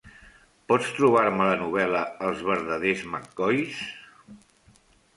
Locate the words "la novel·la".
1.51-2.03